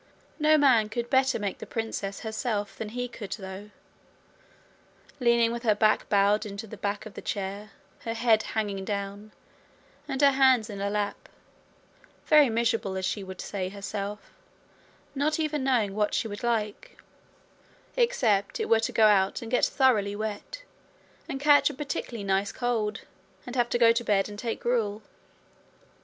No 0.39 0.57
man 0.57 0.89
could 0.89 1.11
better 1.11 1.37
make 1.37 1.59
the 1.59 1.67
princess 1.67 2.21
herself 2.21 2.75
than 2.75 2.89
he 2.89 3.07
could, 3.07 3.31
though 3.33 3.69
leaning 5.19 5.51
with 5.51 5.61
her 5.61 5.75
back 5.75 6.09
bowed 6.09 6.43
into 6.43 6.65
the 6.65 6.75
back 6.75 7.05
of 7.05 7.13
the 7.13 7.21
chair, 7.21 7.69
her 7.99 8.15
head 8.15 8.41
hanging 8.57 8.83
down, 8.83 9.31
and 10.07 10.19
her 10.23 10.31
hands 10.31 10.71
in 10.71 10.79
her 10.79 10.89
lap, 10.89 11.29
very 12.25 12.49
miserable 12.49 12.97
as 12.97 13.05
she 13.05 13.23
would 13.23 13.39
say 13.41 13.69
herself, 13.69 14.33
not 15.13 15.39
even 15.39 15.63
knowing 15.63 15.93
what 15.93 16.15
she 16.15 16.27
would 16.27 16.41
like, 16.41 16.97
except 17.95 18.59
it 18.59 18.67
were 18.67 18.79
to 18.79 18.91
go 18.91 19.05
out 19.05 19.43
and 19.43 19.51
get 19.51 19.65
thoroughly 19.65 20.15
wet, 20.15 20.63
and 21.29 21.39
catch 21.39 21.69
a 21.69 21.75
particularly 21.75 22.23
nice 22.23 22.51
cold, 22.51 23.01
and 23.45 23.55
have 23.55 23.69
to 23.69 23.77
go 23.77 23.91
to 23.91 24.03
bed 24.03 24.27
and 24.27 24.39
take 24.39 24.61
gruel. 24.61 25.03